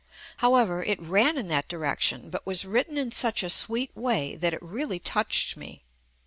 [0.37, 4.51] However, it ran in that direction but was written in such a sweet way that
[4.51, 5.83] it really touched me.